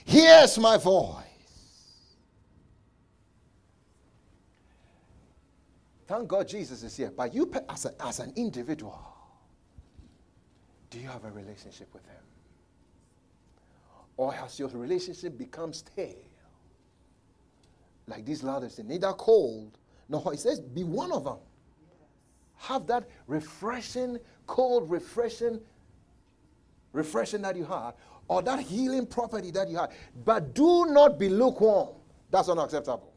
[0.05, 1.27] hears my voice
[6.07, 7.11] Thank God Jesus is here.
[7.15, 8.97] But you, as, a, as an individual,
[10.89, 12.15] do you have a relationship with Him?
[14.15, 16.15] Or has your relationship become stale?
[18.07, 20.31] Like these ladders, neither cold nor hot.
[20.31, 21.37] He says, be one of them.
[22.55, 24.17] Have that refreshing,
[24.47, 25.59] cold, refreshing,
[26.93, 27.95] refreshing that you have,
[28.27, 29.91] or that healing property that you have.
[30.25, 31.89] But do not be lukewarm.
[32.29, 33.13] That's unacceptable.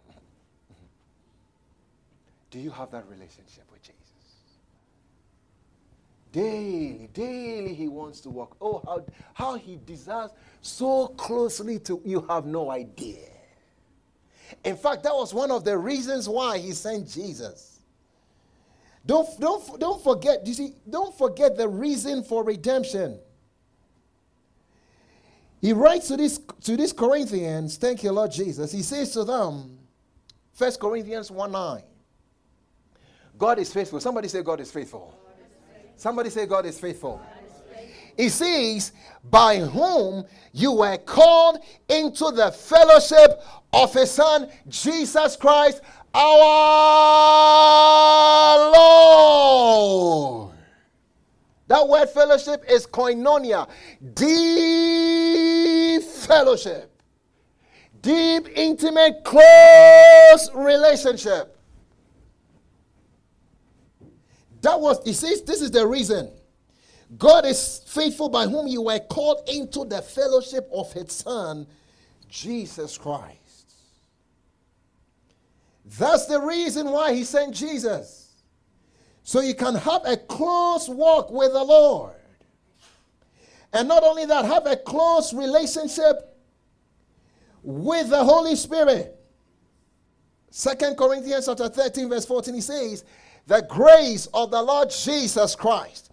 [2.50, 3.96] Do you have that relationship with Jesus?
[6.32, 8.56] Daily, daily he wants to walk.
[8.61, 9.04] Oh, how,
[9.34, 10.30] how he desires
[10.61, 13.28] so closely to you have no idea.
[14.64, 17.80] In fact, that was one of the reasons why he sent Jesus.
[19.06, 23.18] Don't, don't, don't forget, you see, don't forget the reason for redemption.
[25.61, 28.72] He writes to this to these Corinthians, thank you, Lord Jesus.
[28.72, 29.78] He says to them,
[30.56, 31.82] 1 Corinthians 1 9.
[33.38, 34.00] God is faithful.
[34.00, 35.14] Somebody say, God is faithful.
[35.24, 35.92] God is faithful.
[35.96, 37.20] Somebody say, God is faithful.
[38.16, 38.92] He says,
[39.30, 41.58] by whom you were called
[41.88, 43.42] into the fellowship
[43.72, 45.80] of his Son, Jesus Christ,
[46.12, 46.30] our
[48.72, 50.50] Lord.
[51.70, 53.68] That word fellowship is koinonia,
[54.14, 57.00] deep fellowship,
[58.02, 61.56] deep, intimate, close relationship.
[64.62, 66.32] That was, he says, this is the reason.
[67.16, 71.68] God is faithful by whom you were called into the fellowship of his Son,
[72.28, 73.74] Jesus Christ.
[75.84, 78.19] That's the reason why he sent Jesus.
[79.31, 82.16] So you can have a close walk with the Lord.
[83.72, 86.37] And not only that, have a close relationship
[87.62, 89.16] with the Holy Spirit.
[90.51, 93.05] Second Corinthians chapter 13, verse 14, he says,
[93.47, 96.11] the grace of the Lord Jesus Christ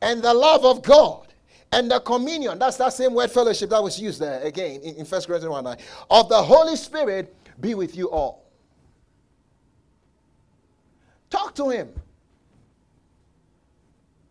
[0.00, 1.34] and the love of God
[1.70, 5.04] and the communion, that's that same word fellowship that was used there again in, in
[5.04, 5.76] 1 Corinthians 1 9,
[6.08, 8.46] of the Holy Spirit be with you all.
[11.28, 11.92] Talk to Him.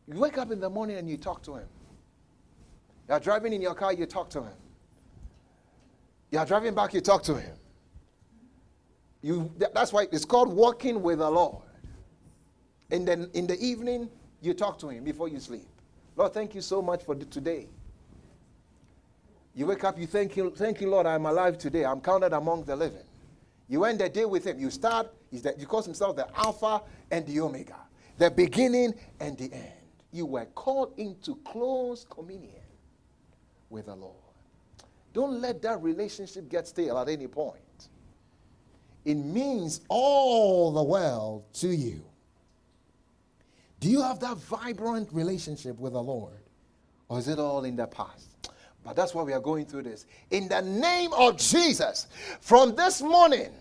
[0.08, 1.68] You wake up in the morning and you talk to Him.
[3.08, 4.56] You're driving in your car, you talk to Him.
[6.32, 7.56] You're driving back, you talk to Him.
[9.22, 11.64] You, that's why it's called walking with the Lord.
[12.92, 14.10] And then in the evening,
[14.42, 15.66] you talk to him before you sleep.
[16.18, 17.68] Lord, thank you so much for today.
[19.56, 21.86] You wake up, you thank you, thank you, Lord, I'm alive today.
[21.86, 23.06] I'm counted among the living.
[23.70, 24.60] You end the day with him.
[24.60, 27.78] You start, he calls himself the Alpha and the Omega,
[28.18, 29.83] the beginning and the end.
[30.14, 32.62] You were called into close communion
[33.70, 34.14] with the Lord.
[35.12, 37.58] Don't let that relationship get stale at any point.
[39.06, 42.06] It means all the world to you.
[43.80, 46.40] Do you have that vibrant relationship with the Lord?
[47.10, 48.50] Or is it all in the past?
[48.84, 50.06] But that's why we are going through this.
[50.30, 52.08] In the name of Jesus,
[52.40, 53.52] from this morning,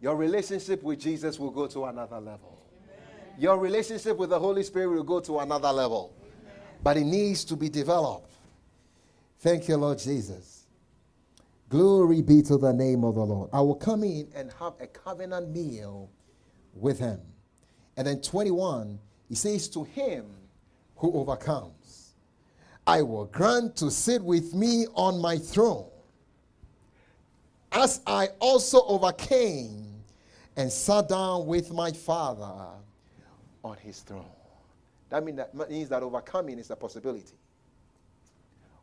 [0.00, 2.58] your relationship with Jesus will go to another level.
[3.38, 6.12] Your relationship with the Holy Spirit will go to another level.
[6.20, 6.54] Amen.
[6.82, 8.32] But it needs to be developed.
[9.38, 10.64] Thank you, Lord Jesus.
[11.68, 13.48] Glory be to the name of the Lord.
[13.52, 16.10] I will come in and have a covenant meal
[16.74, 17.20] with him.
[17.96, 20.26] And then 21, he says, To him
[20.96, 22.14] who overcomes,
[22.88, 25.86] I will grant to sit with me on my throne,
[27.70, 29.86] as I also overcame
[30.56, 32.78] and sat down with my Father
[33.64, 34.24] on his throne.
[35.10, 37.36] That, mean that means that overcoming is a possibility.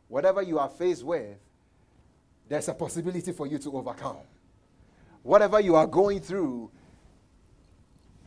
[0.08, 1.36] Whatever you are faced with,
[2.48, 4.18] there's a possibility for you to overcome.
[5.22, 6.70] Whatever you are going through,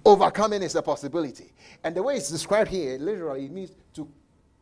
[0.06, 1.54] overcoming is a possibility.
[1.84, 4.08] And the way it's described here, literally, it means to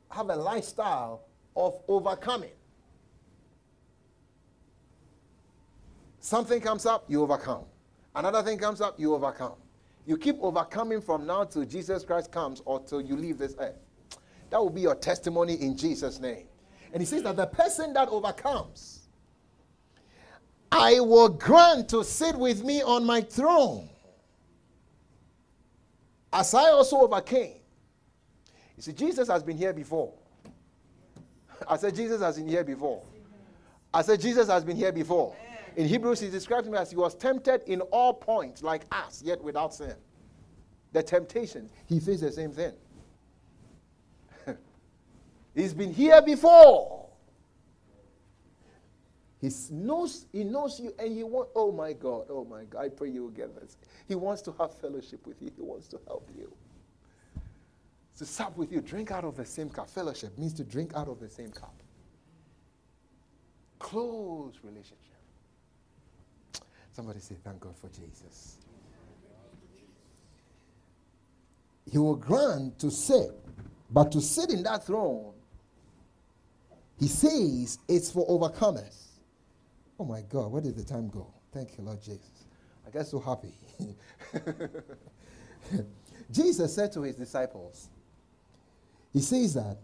[0.10, 1.22] have a lifestyle
[1.56, 2.52] of overcoming.
[6.20, 7.64] Something comes up, you overcome.
[8.16, 9.56] Another thing comes up, you overcome.
[10.08, 13.76] You keep overcoming from now till Jesus Christ comes or till you leave this earth.
[14.50, 16.46] That will be your testimony in Jesus' name.
[16.94, 19.10] And he says that the person that overcomes,
[20.72, 23.90] I will grant to sit with me on my throne.
[26.32, 27.58] As I also overcame.
[28.78, 30.14] You see, Jesus has been here before.
[31.68, 33.04] I said, Jesus has been here before.
[33.94, 35.36] I said, Jesus has been here before.
[35.78, 39.42] In Hebrews, he describes him as he was tempted in all points, like us, yet
[39.44, 39.94] without sin.
[40.92, 42.74] The temptation, he faced the same thing.
[45.56, 47.10] He's been here before.
[49.40, 52.90] He knows, he knows you and he wants, oh my God, oh my God, I
[52.90, 53.78] pray you will get this.
[54.08, 55.52] He wants to have fellowship with you.
[55.56, 56.52] He wants to help you.
[58.18, 59.92] To sup with you, drink out of the same cup.
[59.92, 61.76] Fellowship means to drink out of the same cup.
[63.78, 65.17] Close relationship.
[66.98, 68.58] Somebody say, thank God for Jesus.
[71.86, 73.30] He will grant to sit,
[73.92, 75.32] but to sit in that throne,
[77.00, 79.10] he says it's for overcomers.
[80.00, 81.32] Oh my God, where did the time go?
[81.54, 82.46] Thank you, Lord Jesus.
[82.88, 83.54] I get so happy.
[86.32, 87.90] Jesus said to his disciples,
[89.14, 89.78] He says that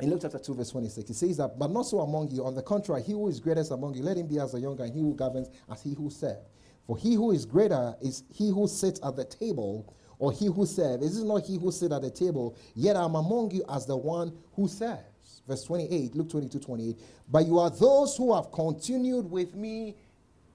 [0.00, 2.44] in Luke chapter 2, verse 26, he says that, but not so among you.
[2.44, 4.84] On the contrary, he who is greatest among you, let him be as a younger,
[4.84, 6.40] and he who governs as he who serves.
[6.86, 10.66] For he who is greater is he who sits at the table, or he who
[10.66, 11.04] serves.
[11.04, 12.56] Is it not he who sits at the table?
[12.74, 15.10] Yet I'm among you as the one who serves
[15.50, 16.96] verse 28, Luke 22, 28.
[17.28, 19.96] But you are those who have continued with me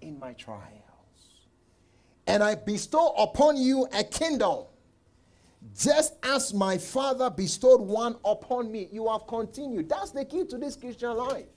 [0.02, 0.72] in my trials.
[2.28, 4.66] And I bestow upon you a kingdom,
[5.74, 8.89] just as my Father bestowed one upon me.
[8.91, 9.89] You have continued.
[9.89, 11.47] That's the key to this Christian life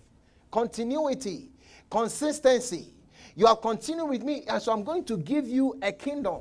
[0.51, 1.51] continuity,
[1.91, 2.95] consistency.
[3.35, 6.41] You have continued with me, and so I'm going to give you a kingdom.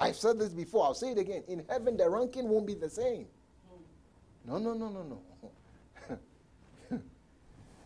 [0.00, 1.42] I've said this before, I'll say it again.
[1.48, 3.26] In heaven, the ranking won't be the same.
[4.46, 5.20] No, no, no, no,
[6.90, 6.98] no.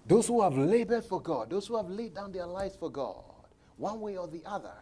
[0.07, 3.23] those who have labored for God, those who have laid down their lives for God,
[3.77, 4.75] one way or the other,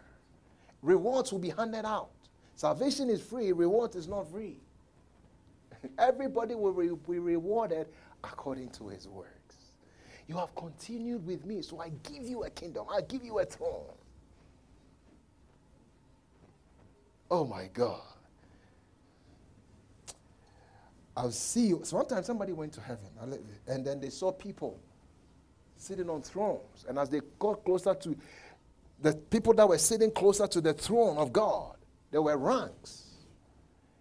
[0.83, 2.11] rewards will be handed out.
[2.57, 4.57] Salvation is free, reward is not free.
[5.99, 7.87] Everybody will re- be rewarded
[8.25, 9.31] according to his works.
[10.27, 13.45] You have continued with me, so I give you a kingdom, I give you a
[13.45, 13.93] throne.
[17.31, 18.01] Oh my God.
[21.15, 21.81] I'll see you.
[21.85, 23.09] So one time somebody went to heaven
[23.67, 24.79] and then they saw people
[25.77, 26.87] sitting on thrones.
[26.89, 28.17] And as they got closer to
[29.01, 31.76] the people that were sitting closer to the throne of God,
[32.11, 33.05] there were ranks.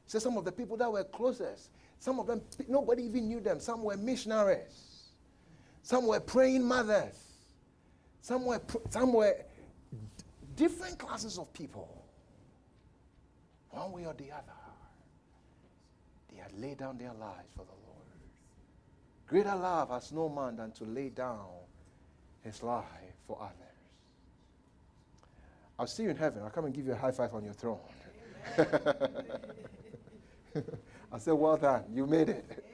[0.08, 3.60] So some of the people that were closest, some of them, nobody even knew them.
[3.60, 5.10] Some were missionaries.
[5.82, 7.18] Some were praying mothers.
[8.22, 9.36] Some were, some were
[10.56, 12.03] different classes of people.
[13.70, 14.53] One way or the other
[16.32, 17.86] they had laid down their lives for the Lord.
[19.28, 21.45] Greater love has no man than to lay down
[22.43, 22.86] his life
[23.28, 23.64] for others.
[25.78, 26.43] I'll see you in heaven.
[26.43, 27.80] I'll come and give you a high five on your throne.
[31.11, 31.84] I said, Well done.
[31.91, 32.65] You made it.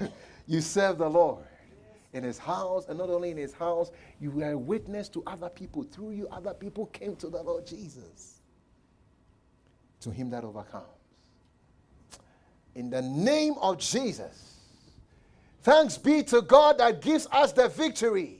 [0.46, 1.44] you serve the Lord
[2.12, 5.48] in his house, and not only in his house, you were a witness to other
[5.48, 5.84] people.
[5.84, 8.40] Through you, other people came to the Lord Jesus.
[10.00, 10.86] To him that overcomes
[12.74, 14.56] in the name of Jesus.
[15.62, 18.39] Thanks be to God that gives us the victory.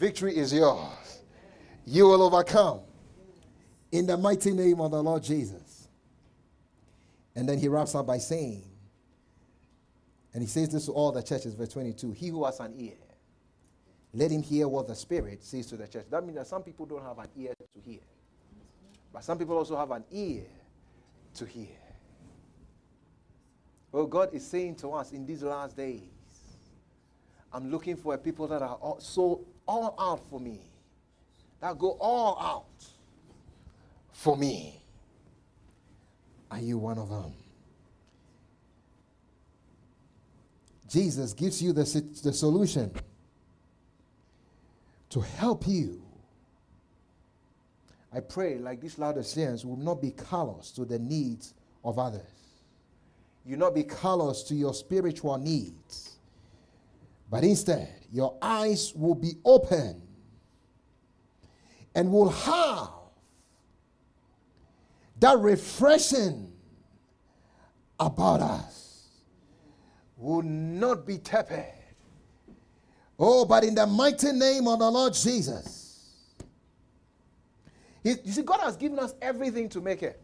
[0.00, 1.20] Victory is yours.
[1.84, 2.80] You will overcome
[3.92, 5.88] In the mighty name of the Lord Jesus.
[7.36, 8.64] And then he wraps up by saying,
[10.32, 12.96] and he says this to all the churches, verse 22 He who has an ear,
[14.14, 16.06] let him hear what the Spirit says to the church.
[16.10, 18.00] That means that some people don't have an ear to hear,
[19.12, 20.44] but some people also have an ear
[21.34, 21.76] to hear.
[23.92, 26.00] Well, God is saying to us in these last days,
[27.52, 30.60] I'm looking for a people that are so all out for me,
[31.60, 32.84] that go all out
[34.12, 34.80] for me.
[36.50, 37.32] Are you one of them?
[40.88, 41.84] Jesus gives you the,
[42.24, 42.90] the solution
[45.10, 46.02] to help you.
[48.12, 51.54] I pray, like these Laodiceans, will not be callous to the needs
[51.84, 52.22] of others.
[53.46, 56.16] You not be callous to your spiritual needs,
[57.30, 60.02] but instead, your eyes will be open
[61.94, 62.88] and will have
[65.20, 66.52] that refreshing
[67.98, 69.08] about us
[70.16, 71.66] will not be tepid.
[73.18, 75.80] Oh, but in the mighty name of the Lord Jesus.
[78.02, 80.20] You see, God has given us everything to make it.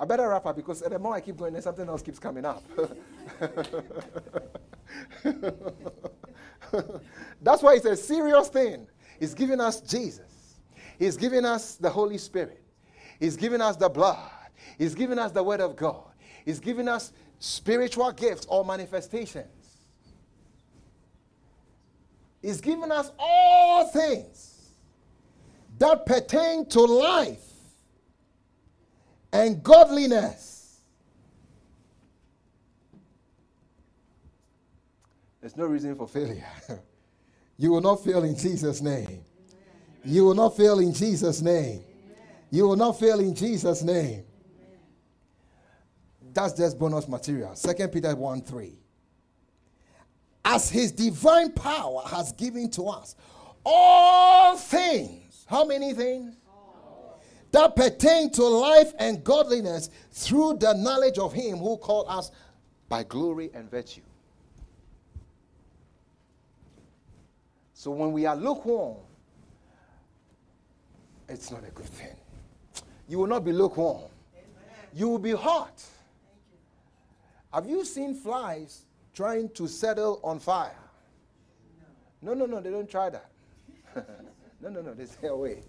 [0.00, 2.46] I better wrap up because the more I keep going, then something else keeps coming
[2.46, 2.64] up.
[7.42, 8.86] That's why it's a serious thing.
[9.18, 10.56] He's giving us Jesus.
[10.98, 12.62] He's giving us the Holy Spirit.
[13.18, 14.30] He's giving us the blood.
[14.78, 16.06] He's giving us the Word of God.
[16.46, 19.76] He's giving us spiritual gifts or manifestations.
[22.40, 24.70] He's given us all things
[25.78, 27.49] that pertain to life
[29.32, 30.80] and godliness.
[35.40, 36.44] There's no reason for failure.
[37.56, 39.22] you will not fail in Jesus' name.
[40.04, 41.82] You will not fail in Jesus' name.
[42.50, 44.24] You will not fail in Jesus' name.
[46.32, 47.54] That's just bonus material.
[47.54, 48.78] Second Peter 1 3.
[50.44, 53.14] As his divine power has given to us
[53.64, 55.44] all things.
[55.48, 56.36] How many things?
[57.52, 62.30] That pertain to life and godliness through the knowledge of him who called us
[62.88, 64.02] by glory and virtue.
[67.74, 68.98] So when we are lukewarm,
[71.28, 72.14] it's not a good thing.
[73.08, 74.02] You will not be lukewarm.
[74.92, 75.82] You will be hot.
[77.52, 78.82] Have you seen flies
[79.14, 80.76] trying to settle on fire?
[82.22, 83.30] No, no, no, they don't try that.
[84.60, 85.62] no, no, no, they stay away.